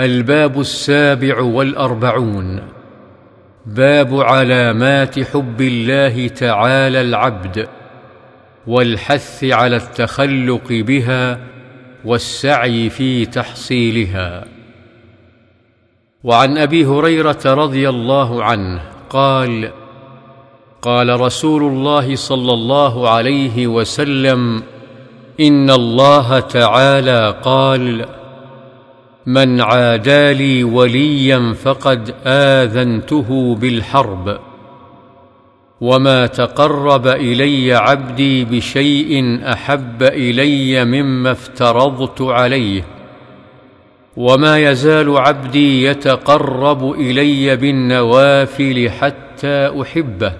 الباب 0.00 0.60
السابع 0.60 1.40
والأربعون. 1.40 2.62
باب 3.66 4.20
علامات 4.20 5.20
حب 5.20 5.60
الله 5.60 6.28
تعالى 6.28 7.00
العبد 7.00 7.68
والحث 8.66 9.44
على 9.44 9.76
التخلق 9.76 10.68
بها 10.70 11.40
والسعي 12.04 12.90
في 12.90 13.26
تحصيلها. 13.26 14.44
وعن 16.24 16.58
أبي 16.58 16.86
هريرة 16.86 17.40
رضي 17.44 17.88
الله 17.88 18.44
عنه 18.44 18.82
قال 19.10 19.70
قال 20.82 21.20
رسول 21.20 21.62
الله 21.62 22.16
صلى 22.16 22.52
الله 22.52 23.10
عليه 23.10 23.66
وسلم 23.66 24.62
إن 25.40 25.70
الله 25.70 26.40
تعالى 26.40 27.34
قال 27.42 28.06
من 29.26 29.60
عادى 29.60 30.32
لي 30.32 30.64
وليا 30.64 31.52
فقد 31.52 32.14
آذنته 32.26 33.54
بالحرب. 33.54 34.38
وما 35.80 36.26
تقرب 36.26 37.06
إلي 37.06 37.74
عبدي 37.74 38.44
بشيء 38.44 39.40
أحب 39.52 40.02
إلي 40.02 40.84
مما 40.84 41.30
افترضت 41.30 42.22
عليه. 42.22 42.84
وما 44.16 44.58
يزال 44.58 45.16
عبدي 45.18 45.84
يتقرب 45.84 46.92
إلي 46.92 47.56
بالنوافل 47.56 48.90
حتى 48.90 49.82
أحبه. 49.82 50.32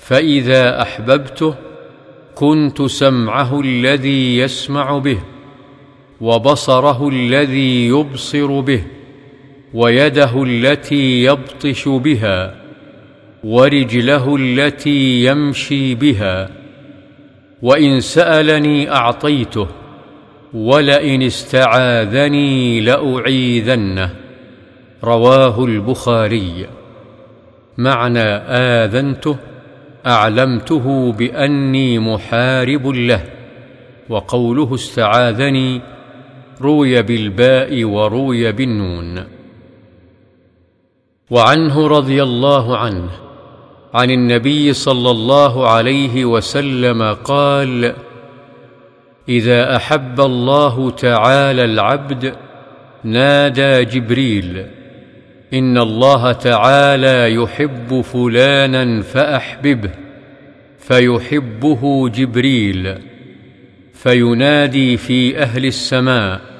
فإذا 0.00 0.82
أحببته 0.82 1.54
كنت 2.34 2.82
سمعه 2.82 3.60
الذي 3.60 4.38
يسمع 4.38 4.98
به. 4.98 5.18
وبصره 6.22 7.08
الذي 7.08 7.86
يبصر 7.86 8.60
به 8.60 8.82
ويده 9.74 10.42
التي 10.42 11.24
يبطش 11.24 11.88
بها 11.88 12.54
ورجله 13.44 14.36
التي 14.36 15.24
يمشي 15.24 15.94
بها 15.94 16.50
وإن 17.62 18.00
سألني 18.00 18.90
أعطيته 18.90 19.68
ولئن 20.54 21.22
استعاذني 21.22 22.80
لأعيذنه 22.80 24.14
رواه 25.04 25.64
البخاري. 25.64 26.66
معنى 27.78 28.28
آذنته 28.48 29.36
أعلمته 30.06 31.12
بأني 31.12 31.98
محارب 31.98 32.86
له 32.86 33.24
وقوله 34.08 34.74
استعاذني 34.74 35.91
روي 36.62 37.02
بالباء 37.02 37.84
وروي 37.84 38.52
بالنون. 38.52 39.24
وعنه 41.30 41.86
رضي 41.86 42.22
الله 42.22 42.76
عنه 42.76 43.10
عن 43.94 44.10
النبي 44.10 44.72
صلى 44.72 45.10
الله 45.10 45.68
عليه 45.68 46.24
وسلم 46.24 47.02
قال 47.02 47.94
إذا 49.28 49.76
أحب 49.76 50.20
الله 50.20 50.90
تعالى 50.90 51.64
العبد 51.64 52.34
نادى 53.04 53.84
جبريل 53.84 54.66
إن 55.54 55.78
الله 55.78 56.32
تعالى 56.32 57.34
يحب 57.34 58.00
فلانا 58.00 59.02
فأحببه 59.02 59.90
فيحبه 60.78 62.08
جبريل 62.08 62.94
فينادي 63.94 64.96
في 64.96 65.38
أهل 65.38 65.66
السماء 65.66 66.51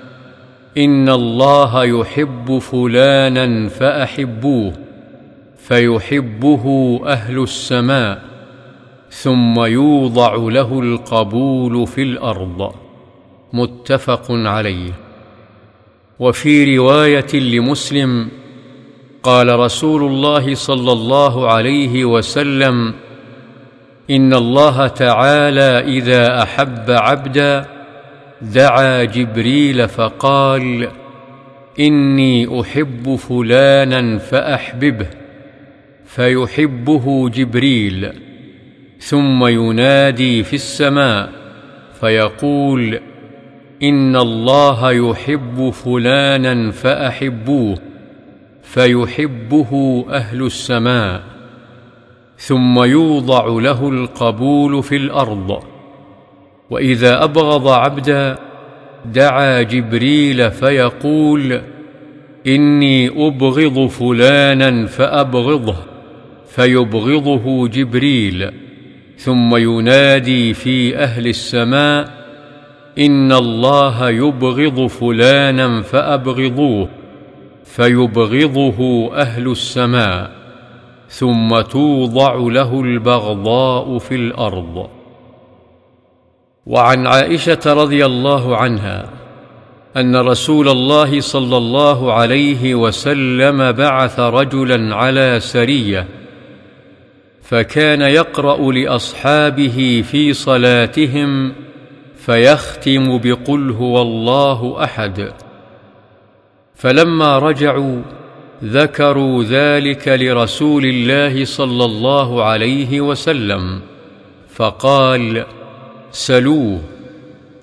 إن 0.79 1.09
الله 1.09 1.85
يحب 1.85 2.59
فلانا 2.59 3.69
فأحبوه 3.69 4.73
فيحبه 5.59 7.01
أهل 7.07 7.43
السماء 7.43 8.23
ثم 9.11 9.61
يوضع 9.61 10.35
له 10.35 10.81
القبول 10.81 11.87
في 11.87 12.03
الأرض. 12.03 12.75
متفق 13.53 14.27
عليه. 14.31 14.93
وفي 16.19 16.77
رواية 16.77 17.35
لمسلم 17.35 18.29
قال 19.23 19.59
رسول 19.59 20.03
الله 20.03 20.55
صلى 20.55 20.93
الله 20.93 21.51
عليه 21.51 22.05
وسلم 22.05 22.95
إن 24.11 24.35
الله 24.35 24.87
تعالى 24.87 25.99
إذا 25.99 26.43
أحب 26.43 26.91
عبدا 26.91 27.72
دعا 28.43 29.05
جبريل 29.05 29.89
فقال 29.89 30.89
إني 31.81 32.61
أحب 32.61 33.15
فلانا 33.15 34.19
فأحببه 34.19 35.07
فيحبه 36.07 37.29
جبريل 37.29 38.13
ثم 38.99 39.47
ينادي 39.47 40.43
في 40.43 40.55
السماء 40.55 41.33
فيقول 42.01 43.01
إن 43.83 44.17
الله 44.17 44.93
يحب 44.93 45.71
فلانا 45.71 46.71
فأحبوه 46.71 47.79
فيحبه 48.63 50.05
أهل 50.11 50.43
السماء 50.43 51.23
ثم 52.37 52.85
يوضع 52.85 53.47
له 53.47 53.89
القبول 53.89 54.83
في 54.83 54.97
الأرض. 54.97 55.72
وإذا 56.73 57.25
أبغض 57.25 57.69
عبدا 57.69 58.39
دعا 59.05 59.63
جبريل 59.63 60.51
فيقول 60.51 61.61
إني 62.47 63.09
أبغض 63.27 63.87
فلانا 63.87 64.87
فأبغضه 64.87 65.77
فيبغضه 66.49 67.69
جبريل 67.69 68.51
ثم 69.17 69.57
ينادي 69.57 70.55
في 70.55 70.97
أهل 70.97 71.27
السماء 71.27 72.11
إن 72.99 73.33
الله 73.33 74.11
يبغض 74.11 74.87
فلانا 74.87 75.83
فأبغضوه 75.83 76.89
فيبغضه 77.65 79.11
أهل 79.17 79.51
السماء 79.51 80.31
ثم 81.09 81.61
توضع 81.61 82.35
له 82.35 82.81
البغضاء 82.81 83.99
في 83.99 84.15
الأرض. 84.15 85.02
وعن 86.67 87.07
عائشة 87.07 87.61
رضي 87.67 88.07
الله 88.07 88.57
عنها 88.57 89.09
أن 89.97 90.17
رسول 90.17 90.69
الله 90.69 91.21
صلى 91.21 91.57
الله 91.57 92.13
عليه 92.13 92.75
وسلم 92.75 93.73
بعث 93.73 94.21
رجلا 94.21 94.97
على 94.97 95.41
سرية 95.41 96.07
فكان 97.43 98.01
يقرأ 98.01 98.73
لأصحابه 98.73 100.05
في 100.11 100.33
صلاتهم 100.33 101.53
فيختم 102.17 103.19
بقل 103.19 103.71
هو 103.71 104.03
الله 104.03 104.85
أحد. 104.85 105.33
فلما 106.75 107.39
رجعوا 107.39 108.03
ذكروا 108.65 109.45
ذلك 109.45 110.09
لرسول 110.09 110.85
الله 110.85 111.45
صلى 111.45 111.85
الله 111.85 112.45
عليه 112.45 113.01
وسلم 113.01 113.81
فقال 114.55 115.45
سلوه 116.13 116.81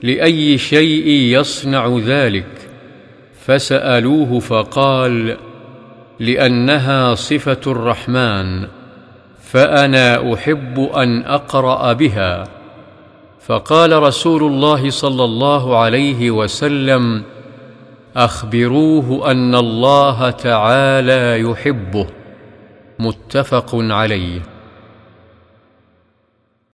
لأي 0.04 0.58
شيء 0.58 1.08
يصنع 1.08 2.00
ذلك 2.06 2.70
فسألوه 3.46 4.40
فقال 4.40 5.38
لأنها 6.20 7.16
صفة 7.16 7.60
الرحمن 7.68 8.68
فأنا 9.42 10.34
أحب 10.34 10.80
أن 10.80 11.24
أقرأ 11.24 11.94
بها. 11.94 12.44
فقال 13.42 14.04
رسول 14.04 14.44
الله 14.44 14.90
صلى 14.90 15.24
الله 15.24 15.78
عليه 15.78 16.32
وسلم 16.32 17.24
أخبروه 18.16 19.32
أن 19.32 19.56
الله 19.56 20.30
تعالى 20.30 21.42
يحبه. 21.42 22.08
متفق 23.00 23.70
عليه. 23.76 24.42